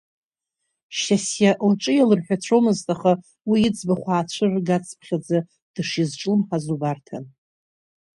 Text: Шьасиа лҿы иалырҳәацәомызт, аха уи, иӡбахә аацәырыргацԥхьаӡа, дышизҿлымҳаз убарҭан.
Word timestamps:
Шьасиа 0.99 1.51
лҿы 1.71 1.91
иалырҳәацәомызт, 1.95 2.87
аха 2.93 3.11
уи, 3.49 3.59
иӡбахә 3.67 4.07
аацәырыргацԥхьаӡа, 4.09 5.39
дышизҿлымҳаз 5.73 6.65
убарҭан. 6.73 7.25